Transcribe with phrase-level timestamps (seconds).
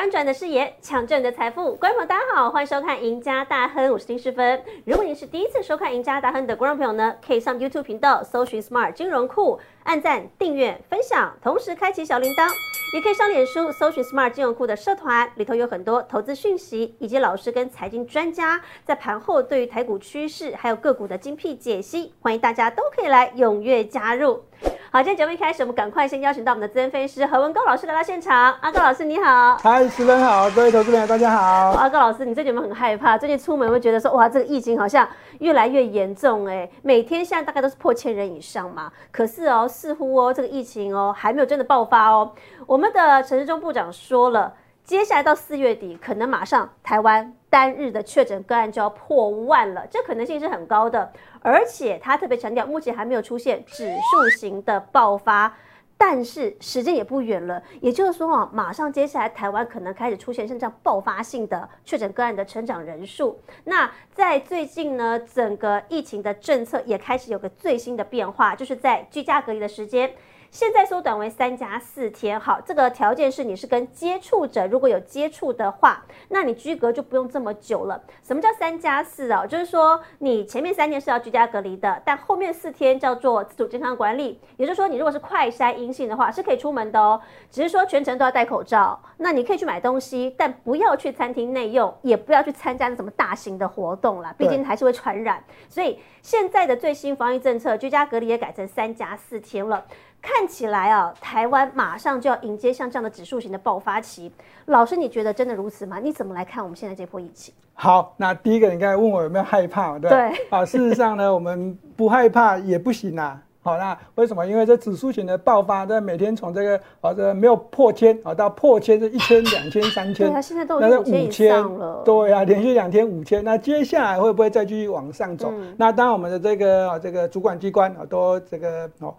[0.00, 1.74] 翻转的视野，抢挣你的财富。
[1.74, 4.62] 观众朋友，大家好，欢迎收看《赢家大亨》，我是丁世芬。
[4.86, 12.50] 如果您是第一次收看《赢家大亨》的观众朋友呢，可以上 YouTube 频道搜寻 Smart 金融库，按赞、订阅、分享，同时开启小铃铛。
[12.94, 24.44] 也可以上脸书搜寻 Smart 金融库的社团，里头有很多投资讯息，以及老师跟财经专家在盘后对于台股趋势还有个股的精辟解析，欢迎大家都可以来踊跃加入。
[24.92, 28.52] 好，今天节目一开始，我们赶快先邀请到我们的资深分析师何文高老师来到现场。
[28.60, 31.70] 阿高老师你好，嗨，十分好，各位投资朋友大家好。
[31.78, 33.16] 阿高老师，你最近有没有很害怕？
[33.16, 38.90] 最近出门会觉得说，哇，这个疫情好像越来越严重哎，每天现在大概都是破千人以上嘛。
[39.12, 42.32] 可是哦，似乎哦，这个疫情哦还没有真的爆发哦。
[42.66, 44.52] 我们的陈世忠部长说了，
[44.84, 51.12] 接下来到四月底，可能马上台湾单日的确诊个案就要破万了，这可能性是很高的。
[51.40, 55.56] 而且他特别强调，目前还没有出现指数型的爆发，
[55.96, 57.62] 但是时间也不远了。
[57.80, 63.40] 也就是说啊，马上接下来台湾可能开始出现像这样爆发性的确诊个案的成长人数。
[63.64, 70.10] 那在最近呢，整个疫情的政策也开始有个最新的变化，就是在居家隔离的时间。
[70.50, 78.02] 现在缩短为三加四天，好，这个条件是你是跟接触者如果有接触的话，那你居隔就不用这么久了。
[78.24, 79.46] 什么叫三加四啊？
[79.46, 84.40] 就是说你前面三天是要居家隔离的，但后面四天叫做自主健康管理。
[84.56, 89.00] 也就是说，你如果是快筛阴性的话，是可以出门的哦，只是说全程都要戴口罩。
[89.18, 95.44] 那你可以去买东西，但不要去餐厅内用，也不要去参加那什么大型的活动啦，毕竟还是会传染。
[95.68, 99.86] 所以现在的最新防疫政策，居家隔离也改成三加四天了。
[100.22, 104.30] 看起来啊，台湾马上就要迎接像这样的指数型的爆发期。
[104.66, 105.98] 老师，你觉得真的如此吗？
[105.98, 107.52] 你怎么来看我们现在这波疫情？
[107.74, 110.46] 好，那第一个，你刚才问我有没有害怕，对对？
[110.50, 113.40] 啊，事实上呢， 我们不害怕也不行啊。
[113.62, 114.46] 好，那为什么？
[114.46, 122.02] 因为这指数型的爆发，在每天从这个啊，这没有破千啊，到破千是一千、两千、三千，对啊，现在都有五千了。
[122.04, 125.52] 对啊，连续两天五千，那接下来会不会再继续往上走？
[125.76, 129.14] 那当然，我们的这个这个主管机关啊，都这个哦。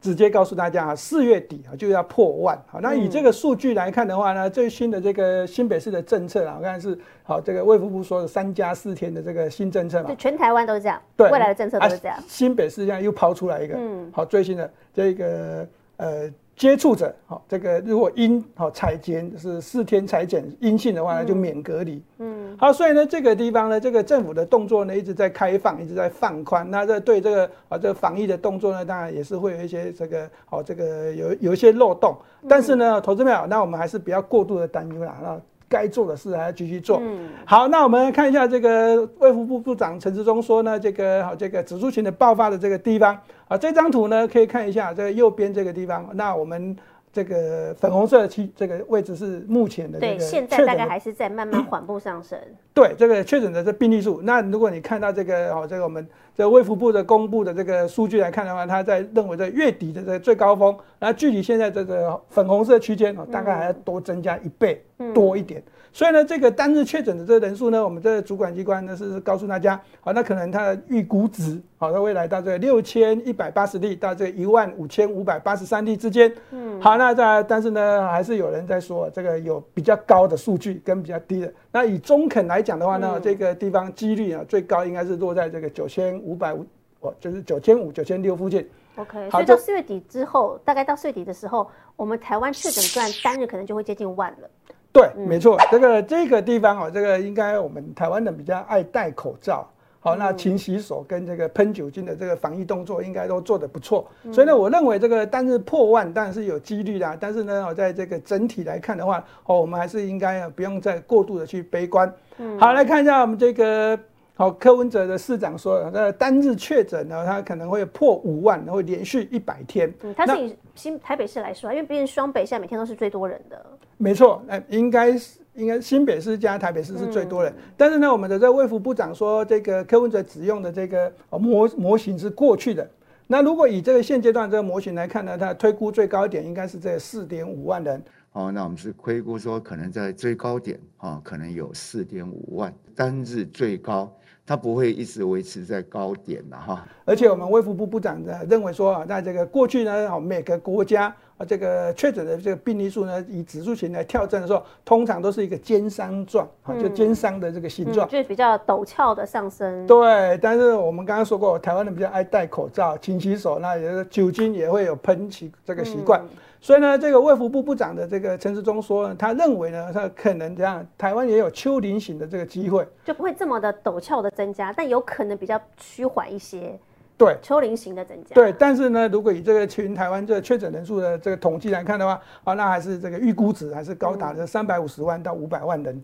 [0.00, 2.60] 直接告诉大家啊，四月底啊就要破万。
[2.66, 12.16] 好，那以这个数据来看的话呢，最新的这个新北市的政策啊，我看是好这个卫福部说的三加四天的这个新政策嘛，就全台湾都是这样，对，未来的政策都是这样。
[12.26, 15.66] 新北市现在又抛出来一个，嗯，好最新的这个
[15.96, 16.30] 呃。
[16.60, 22.02] 接触者，好，这个如果阴好裁剪是四天裁剪阴性的话呢，就免隔离。
[22.18, 26.70] 嗯，好，所以呢，这个地方呢，这个政府的动作呢一直在开放，一直在放宽。
[26.70, 32.14] 那这对这个啊，这个防疫的动作呢，当然也是会有一些这个好，这个有有一些漏洞。
[32.46, 35.16] 但是呢，投资朋友，那我们还是不要过度的担忧啦。
[35.22, 36.98] 那该做的事还要继续做。
[37.00, 43.16] 嗯，好，那我们看一下这个卫福部部长陈志忠说呢，这个好，这个指数群的爆发的这个地方
[43.46, 46.76] 啊，这张图呢可以看一下，这个右边这个地方，那我们。
[47.12, 52.38] 这个粉红色的区，这个位置是目前的对，现在大概还是在慢慢缓步上升。
[52.72, 56.06] 对，这个确诊的这病例数，那如果你看到这个哦，这个我们
[56.40, 65.62] 这卫福部的公布的这个数据来看的话，它在认为在月底的这个最高峰，然后距离现在这个粉红色区间哦，大概还要多增加一倍多一点。
[65.92, 76.32] 所以呢，这个单日确诊的这个人数呢，我们这个主管机关呢是告诉大家，好，那可能它的预估值，好，它未来到这个六千一百八十例到这个一万五千五百八十三例之间。
[76.52, 81.52] 嗯，好，那在但是呢，还是有人在说这个有比较高的数据跟比较低的。
[81.72, 86.64] 那以中肯来讲的话呢，这个地方几率啊最高应该是落在这个九千五百五，
[87.00, 88.68] 哦，就是九千五、九千六附近。
[88.96, 94.50] OK，所以到四月底之后，大概到四月底的时候，我们台湾确诊段单日可能就会接近万了。
[94.92, 99.68] 对，没错，这个这个地方哦，这个应该我们台湾人比较爱戴口罩，
[100.00, 112.12] 好，那勤洗手跟这个喷酒精的这个防疫动作应该都做得不错，所以呢，我认为这个但是破万当然是有几率啦，但是呢，我在这个整体来看的话，哦，我们还是应该不用再过度的去悲观。
[112.58, 113.98] 好，来看一下我们这个。
[114.40, 119.92] 好，柯文哲的市长说，那单日确诊呢，他可能会破五万，会连续一百天。
[120.00, 123.66] 嗯，他是以新台北市来说，因为毕竟双北现在每天都是最多人的。
[123.98, 127.54] 没错，那应该是应该新北市加台北市是最多人。
[127.76, 132.88] 但是呢，我们的这卫福部长说，这个柯文哲只用的这个模模型是过去的。
[133.26, 138.02] 那如果以这个现阶段这个模型来看呢，它推估最高点应该是这四点五万人。
[138.32, 144.10] 哦，那我们是推估说，可能在最高点啊，可能有四点五万单日最高。
[144.50, 159.86] 它不会一直维持在高点的哈，而且我们卫福部部长呢认为说啊，在这个过去呢，每个国家啊这个确诊的这个病例数呢，以指数型来跳增的时候，通常都是一个尖山状，啊，就尖山的这个形状，就是比较陡峭的上升。
[159.86, 166.20] 对，但是我们刚刚说过，台湾人比较爱戴口罩、勤洗手，那也是酒精也会有喷起这个习惯。
[166.60, 176.78] 所以呢，这个卫福部部长的这个陈时中说，他认为呢，他可能这样，台湾也有丘陵型的这个机会，就不会这么的陡峭的增加，但有可能比较趋缓一些。
[177.20, 178.34] 对，丘陵型的增加。
[178.34, 186.02] 对，但是呢，如果以这个全台湾这个确诊人数的这个统计来看的话，啊，那还是这个预估值还是高达这三百五十万到五百万人。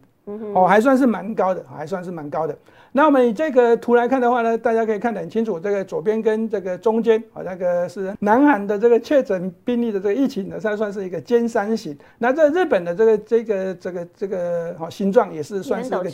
[0.54, 2.56] 哦，还算是蛮高的，还算是蛮高的。
[2.92, 11.96] 那我们以这个图来看的话呢，大家可以看得很清楚，这个左边跟这个中间啊，那个是南韩的这个确诊病例的这个疫情呢，它算是一个尖山型。
[12.18, 16.10] 那这日本的这个这个这个这个好形状也是算是一个，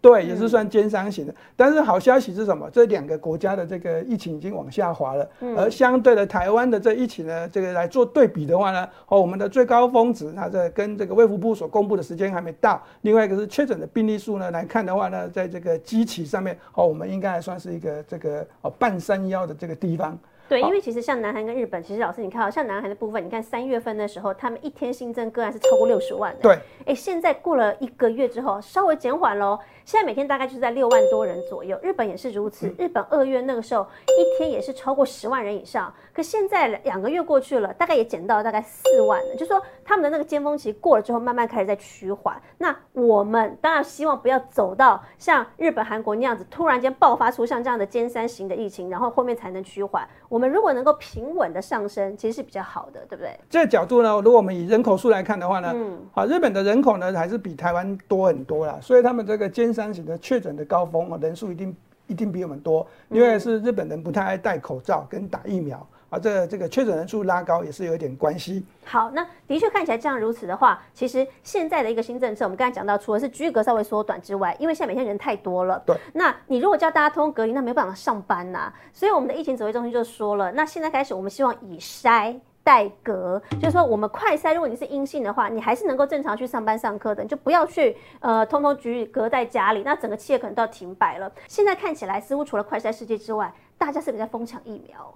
[0.00, 1.34] 对，也是算尖山型的。
[1.54, 2.68] 但是好消息是什么？
[2.72, 12.82] 这两个国家的这个疫情已经往下滑了，而相对的台湾的这疫情呢，这个来做对比的话呢，哦，我们的最高峰值，它这跟这个卫福部所公布的时间还没到。
[13.02, 13.43] 另外一个是。
[13.46, 20.18] 确诊的病例数呢来看的话呢，在这个机器上面哦，我们应该还算是一个这个哦半山腰的这个地方。
[20.48, 26.42] 对，因为其实像南韩跟日本，其实老师你看到像南韩的部分，你看三月份的时候，他们一天新增个案是超过六十万的。
[26.42, 29.58] 对，哎，现在过了一个月之后，稍微减缓喽。
[29.84, 32.66] 现在每天大概就是在六万多人左右，日本也是如此。
[32.78, 39.34] 日本二月那个时候一天也是超过十万人以上，可现在两个月过去了，大概也减到大概四万了。
[39.36, 42.40] 就说他们的那个尖峰期过了之后，慢慢开始在趋缓。
[42.58, 50.08] 那我们当然希望不要走到像日本、韩国那样子，突然间爆发出像这样的尖山型的疫情，然后后面才能趋缓。
[50.34, 53.38] 我们如果能够平稳的上升，其实是比较好的，对不对？
[53.48, 59.72] 这个角度呢，如果我们以人口数来看的话呢，嗯，好，日本的人口呢还是比台湾多很多啦，所以他们这个尖。
[59.72, 61.76] 山型的确诊的高峰啊，人数一定
[62.08, 65.84] 一定比我们多，因为是日本人不太爱戴口罩跟打疫苗
[66.14, 68.64] 啊，这这个确诊人数拉高也是有一点关系。
[68.84, 82.38] 好，那的确看起来这样如此的话，其实现在的一个新政策，我们刚才讲到，除了是居隔稍微缩短之外，因为现在每天人太多了，对，那你如果叫大家通隔离，那没办法上班呐，所以我们的疫情指挥中心就说了，那现在开始我们希望以筛。
[82.64, 91.30] 代隔，就是说我们快筛，如果你是阴性的话，你还是能够正常去上班上课的，你就不要去呃通通居隔在家里，那整个企业可能都要停摆了。
[91.46, 95.12] 现在看起来似乎除了快筛世界之外，大家是不是在疯抢疫苗。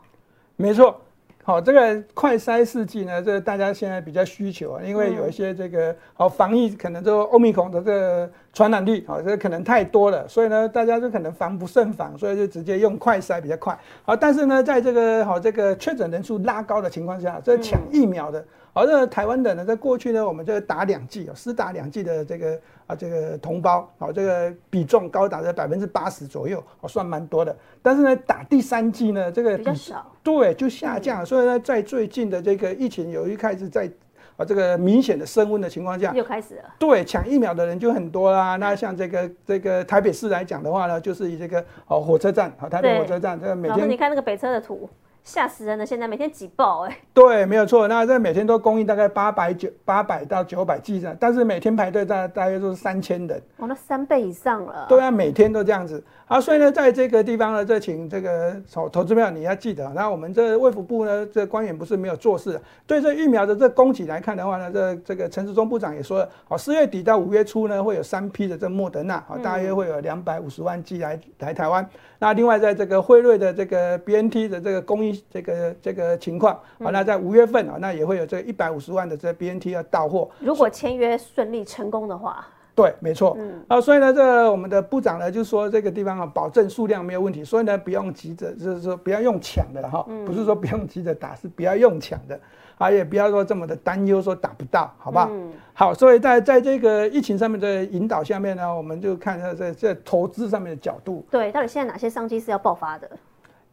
[0.60, 1.00] 没错。
[1.44, 13.78] 好，这个快筛试剂呢，这大家现在比较需求啊，因为有一些这个好防疫，可能这个欧米孔的这个传染率，啊，这可能太多了，所以呢，大家就可能防不胜防，所以就直接用快筛比较快。
[14.02, 18.44] 好，但是呢，在这个好这个确诊人数拉高的情况下，这抢疫苗的。
[18.74, 27.56] 好这台湾的呢，在过去呢，我们就打两剂啊，施打两剂的这个啊，这个同胞，好，这个比重高达在百分之八十左右，哦，算蛮多的。
[27.82, 31.26] 但是呢，打第三剂呢，这个比较少，对，就下降。
[31.26, 33.90] 所以呢，在最近的这个疫情有一开始在
[34.38, 36.75] 啊，这个明显的升温的情况下，又开始了。
[36.79, 38.55] 对，抢疫苗的人就很多啦。
[38.55, 44.88] 那像这个这个台北市来讲的话呢，就是以这个哦火车站，好，台北火车站，这个每天你看那个北车的图。
[45.28, 45.84] 吓死人了！
[45.84, 47.86] 现在每天挤爆哎， 对，没有错。
[47.86, 54.86] 那这每天都供应大概八百九八百到九百剂的，但是每天排队大大约都是三千人，哦，那三倍以上了。
[54.88, 56.02] 对啊，每天都这样子。
[56.28, 59.86] 啊，所以呢，在这个地方呢，这请这个投投资票你要记得。
[59.94, 62.58] 那我们这卫福部呢，这官员不是没有做事。
[62.86, 71.87] 对这疫苗的这供给来看的话呢，这这个陈时中部长也说了，哦，四月底到五月初呢，会有三批的这莫德纳，哦，大约会有两百五十万剂来来台湾。
[72.18, 75.17] 那另外在这个辉瑞的这个 BNT 的这个供应。
[75.30, 80.30] 这个这个情况，好，那在五月份啊，那也会有这一百五十万的这 BNT 要到货。
[80.40, 83.60] 如果签约顺利成功的话，对，没错，嗯。
[83.66, 92.38] 啊，所以呢，这我们的部长呢就说这个地方啊，保证数量没有问题，所以呢不用急着，就是说不要用抢的哈，不是说不用急着打，是不要用抢的，
[92.76, 95.28] 啊，也不要说这么的担忧说打不到，好不好？
[95.75, 103.10] 好，所以在在这个疫情上面的引导下面呢，我们就看一下在在投资上面的角度，对，到底现在哪些商机是要爆发的？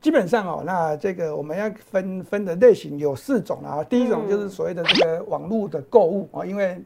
[0.06, 3.84] 基本上哦，那这个我们要分分的类型有四种啊。
[3.84, 6.80] 第一种就是所谓的这个网络的购物啊，因为。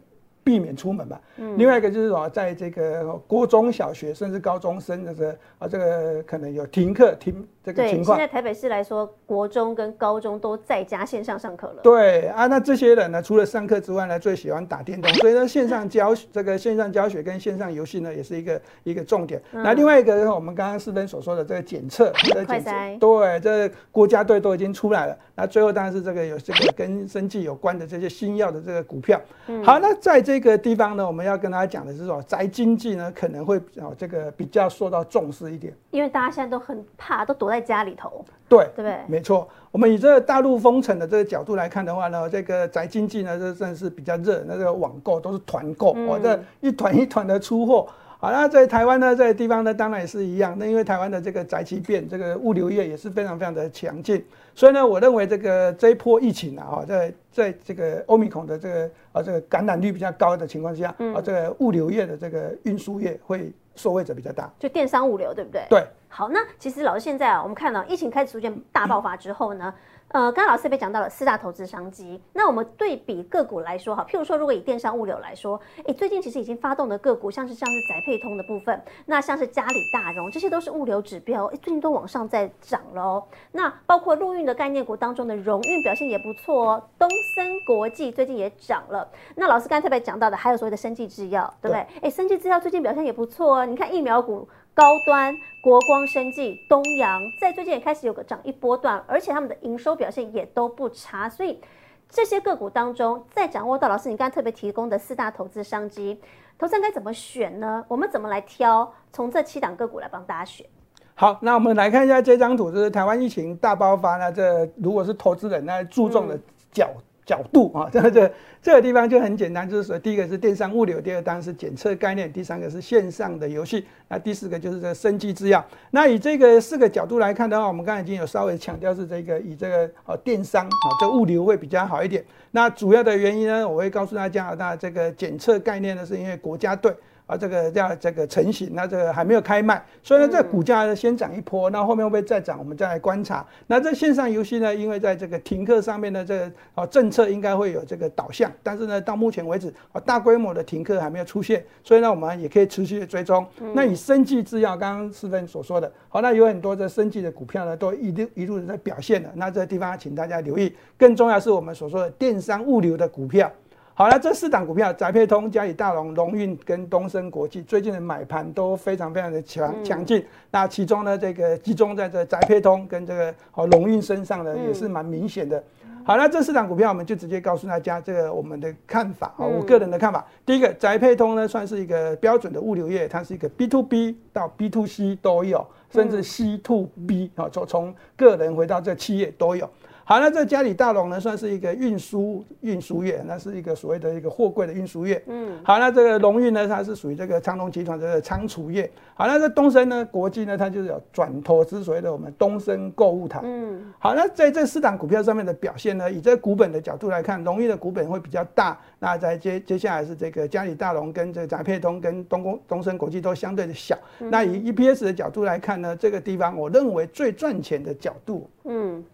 [0.50, 1.22] 避免出门吧。
[1.38, 5.30] 嗯，另外一个就是说，在这个国中小学甚至高中生的这
[5.60, 8.18] 啊，这个可能有停课停这个情况。
[8.18, 11.82] 现在台北市来说，国中跟高中都在家线上上课了。
[11.84, 19.40] 对啊，那这些人呢，除了上课之外呢，最喜欢打电动，所以呢，线上教 这个线上教学跟线上游戏呢，也是一个一个重点。
[19.52, 22.12] 那另外一个，我们刚刚四分所说的这个检测，
[22.48, 25.16] 快筛，对，这国家队都已经出来了。
[25.36, 29.22] 那最后当然是这个有这个跟生计有关的这些新药的这个股票。
[29.46, 30.39] 嗯好，那在这。
[30.40, 38.24] 这个地方呢，我们要跟大家讲的是说，宅经济呢可能会哦这个比较受到重视一点，因为大家现在都很怕，都躲在家里头。
[38.48, 38.98] 对，对不对？
[39.08, 39.48] 没错。
[39.70, 47.88] 我们以这个大陆封城的这个角度来看的话呢，这个宅经济呢，这算是比较热，那个网购都是团购，哦，这一团一团的出货。
[48.22, 50.54] 好，那在台湾呢，这个地方呢，当然也是一样。
[50.60, 54.22] 那因为台湾的这个宅急便，这个物流业也是非常非常的强劲，
[54.54, 65.66] 所以呢，我认为这个这一波疫情啊，哈，在在这个欧米孔的这个啊这个感染率比较高的情况下，啊，这个物流业的这个运输业会受惠者比较大，就电商物流，对不对？
[65.70, 65.88] 对。
[66.10, 69.74] 好，那其实老师现在啊，我们看到疫情开始逐渐大爆发之后呢。
[70.10, 72.20] 呃，刚刚老师也讲到了四大投资商机。
[72.34, 83.24] 那我们对比个股来说，哈，譬如说，如果以电商物流来说，诶，最近其实已经发动的个股，像是像是宅配通的部分，那像是嘉里大荣，这些都是物流指标，诶，最近都往上在涨喽。
[83.52, 89.08] 那包括陆运的概念股当中的荣运表现也不错哦，东森国际最近也涨了。
[89.36, 91.86] 那老师刚才特别讲到的，还有所谓的生技制药，对不对？
[92.02, 93.66] 诶，生技制药最近表现也不错哦。
[93.66, 94.48] 你看疫苗股。
[94.80, 101.60] 高端、国光生技、东阳，在最近也开始有个涨一波段，而且他们的营收表现也都不差，所以
[102.08, 106.18] 这些个股当中，再掌握到老师你刚才特别提供的四大投资商机，
[106.58, 107.84] 投资人该怎么选呢？
[107.90, 108.90] 我们怎么来挑？
[109.12, 110.66] 从这七档个股来帮大家选。
[111.14, 116.40] 好，那我们来看一下这张图，就是台湾疫情大爆发呢，这如果是投资人呢注重的
[116.72, 116.90] 角。
[117.30, 125.64] 角度 啊，这这这个地方就很简单，就是说，第一个是电商物流，第二当然是检测概念，第三个是线上的游戏，那第四个就是这个生机制药。
[125.92, 132.26] 那以这个四个角度来看的话，我们刚才已经有稍微强调是这个以这个呃电商啊，这物流会比较好一点。
[132.50, 136.92] 那主要的原因呢，我会告诉大家，那这个检测概念呢，是因为国家队。
[137.30, 143.46] 啊，这个叫这个成型，那这个还没有开卖，所以呢，这股价先涨一波，那后面会不会再涨，我们再来观察。
[143.68, 153.46] 那这线上游戏呢，因为在这个停课上面呢这个啊政策应该会有这个导向，但是呢，到目前为止啊大规模的停课还没有出现，所以呢，我们也可以持续的追踪。
[153.76, 159.30] 那以生技制药，刚刚四分所说的，好，那有很多的生技的股票呢，都一路一路的在表现的。
[159.36, 163.52] 那这个地方请大家留意，更重要是我们所说的电商物流的股票。
[164.00, 170.26] 好了，这四档股票，宅配通、嘉里大龙、龙运跟东升国际，最近的买盘都非常非常的强强劲。
[170.52, 175.62] 那其中呢，这个集中在这宅配通跟这个好龙运身上呢，也是蛮明显的。
[176.06, 180.26] 好了，这四档股票，我们就直接告诉大家这个我们的看法啊，我个人的看法。
[180.46, 189.70] 第一个，宅配通呢，算是一个标准的物流业，它是一个 B to B 到 B to C 都有，甚至 C to B 啊，从从个人回到这企业都有。
[190.10, 195.22] 好，那这嘉里大龙呢，算是一个运输运输业，那是一个所谓的一个货柜的运输业。
[195.28, 198.90] 嗯，好，那这个龙运呢，它是属于这个长隆集团的仓储业。
[199.14, 203.40] 好，那这东升呢，国际呢，它就是有转投资所谓的我们东升购物台。
[203.44, 208.76] 嗯，好，那在这四档股票上面的表现呢，以这个股本的角度来看，龙运的股本会比较大。
[208.98, 213.96] 那在接接下来是这个嘉里大龙跟这个宅配通跟东工东升国际都相对的小。
[214.18, 219.06] 那以 EPS 的角度来看呢，这个地方我认为最赚钱的角度，嗯。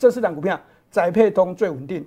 [0.00, 0.58] 这四档股票，
[0.90, 2.02] 宅配通最稳定，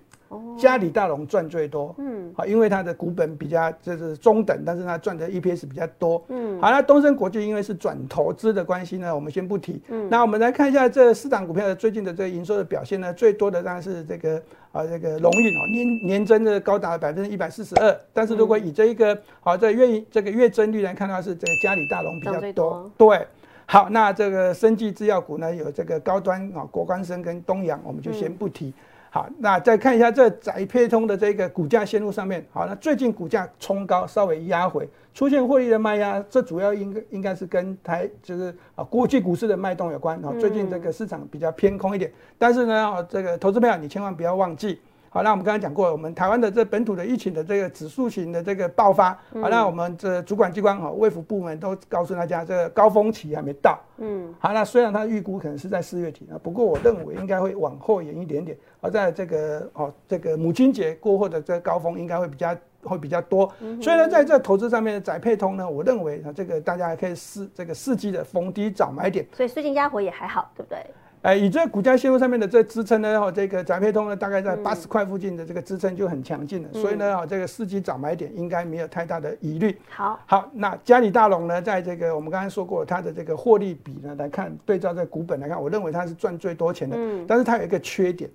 [0.57, 23.27] 嘉里大龙赚最多，嗯，好，因为它的股本比较就是中等，但是它赚的 EPS 比较多，嗯，好，那东升国际因为是转投资的关系呢，我们先不提，嗯，那我们来看一下这四档股票的最近的这个营收的表现呢，最多的当然是这个啊这个龙运哦，年年增的高达百分之一百四十二，但是如果以这一个好在月这个月增率来看的话，是这个嘉里大龙比较多，对。
[23.65, 28.73] 好，那这个生技制药股呢，有这个高端啊，国光生跟东阳，我们就先不提。
[29.09, 40.33] 好，那再看一下这窄配通的这个股价线路上面，好，那最近股价冲高，稍微压回，出现获利的卖压，这主要应该应该是跟台就是啊国际股市的脉动有关啊。
[40.39, 44.79] 最近这个市场比较偏空一点，但是呢，这个投资票你千万不要忘记。
[45.13, 53.79] 好，那我们刚才讲过，我们台湾的这本土的疫情的这个指数型的这个爆发，好，那我们这主管机关哈，卫福部门都告诉大家，这个高峰期还没到。
[53.97, 63.45] 嗯，好，那虽然它预估可能是在四月底啊，不过我认为应该会往后延一点点，而在这个哦这个母亲节过后的这个高峰应该会比较会比较多。
[63.79, 69.23] 所以呢，在这投资上面的载配通呢，我认为啊，这个大家还可以试这个四季的逢低找买点。
[69.31, 70.83] 所以最近压回也还好，对不对？
[71.23, 79.79] 哎，以这股价线路上面的这支撑呢，哈，这个宅配通呢，大概在八十块附近的这个支撑就很强劲了，所以呢，哈，这个四季早买点应该没有太大的疑虑。
[79.89, 86.97] 好，好，那嘉里大龙呢，在这个我们刚才说过，它的这个获利比呢来看，对照这股本来看，我认为它是赚最多钱的。
[86.99, 88.29] 嗯，但是它有一个缺点，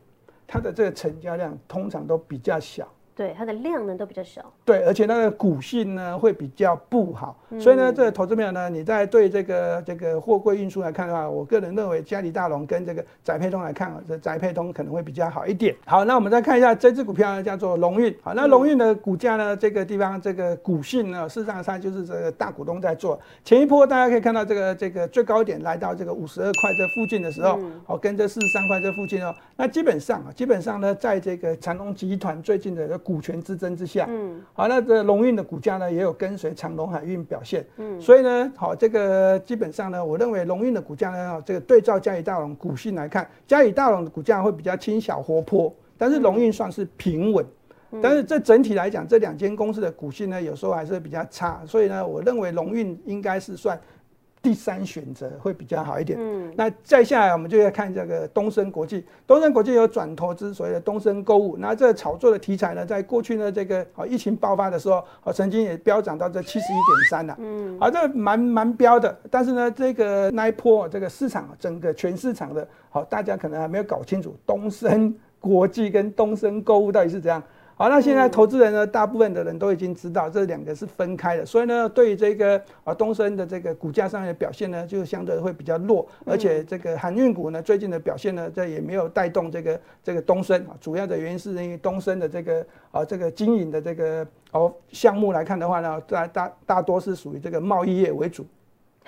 [0.46, 2.88] 它的这个成交量通常都比较小。
[3.18, 4.40] 对，它的量呢都比较小。
[4.64, 15.74] 对，而且它的股性呢会比较不好，所以呢，这个投资朋友呢，你在对这个这个货柜运输来看的话，我个人认为嘉里大龙跟这个宅配通来看啊，这宅配通可能会比较好一点。
[15.84, 18.16] 好，那我们再看一下这只股票呢，叫做龙运。
[18.22, 23.18] 好，那龙运的股价呢，这个地方这个股性呢，事实上它就是这个大股东在做。
[23.42, 47.42] 前一波大家可以看到这个这个最高点来到这个五十二块这附近的时候，好，跟这四十三块这附近哦，那基本上啊，基本上呢，在这个长隆集团最近的股权之争之下，嗯，好，那这龙运的股价呢，也有跟随长隆海运表现，嗯，所以呢，好，这个基本上呢，我认为龙运的股价呢，这个对照嘉里大龙股性来看，嘉里大龙的股价会比较轻小活泼，但是龙运算是平稳。
[48.02, 53.80] 但是这整体来讲，这两间公司的股性呢，有时候还是比较差，所以呢，我认为龙运应该是算
[54.40, 56.18] 第三选择会比较好一点。
[56.20, 67.36] 嗯，那再下来我们就要看这个东升国际，东升国际有转投资所谓的东升购物，那这炒作的题材呢，在过去呢这个啊疫情爆发的时候，啊曾经也飙涨到这七十一点三了。
[67.38, 77.42] 嗯，啊这蛮蛮飙的，但是呢这个那一波这个市场整个全市场的，好大家可能还没有搞清楚东升国际跟东升购物到底是怎样。
[77.78, 98.44] 好，那现在投资人呢，大部分的人都已经知道这两个是分开的，所以呢，对于这个啊东升的这个股价上面的表现呢，就相对会比较弱，而且这个航运股呢，最近的表现呢，这也没有带动这个这个东升啊，主要的原因是因为东升的这个啊这个经营的这个哦项目来看的话呢，大大大多是属于这个贸易业为主。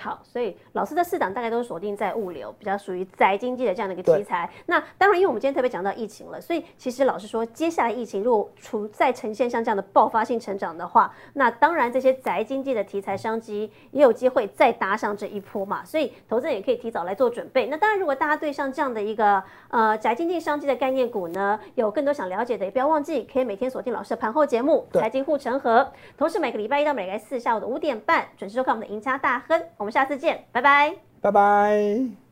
[0.01, 4.49] 好，所以老师的四档大概都是锁定在物流，比较属于宅经济的这样的一个题材。
[4.65, 15.85] 那当然，因为我们今天特别讲到疫情了，所以其实老师说，接下来疫情如果处再呈现像这样的爆发性成长的话，那当然这些宅经济的题材商机也有机会再搭上这一波嘛。
[15.85, 17.67] 所以投资人也可以提早来做准备。
[17.67, 25.79] 那当然，如果大家对像这样的一个呃宅经济商机的概念股呢，有更多想了解的，也不要忘记可以每天锁定老师的盘后节目《财经护城河》，
[26.17, 29.61] 同时每个礼拜一到每个礼拜四下午的五点半准时收看我们的赢家大亨。
[29.77, 30.95] 我下次见，拜拜。
[31.21, 32.30] 拜拜。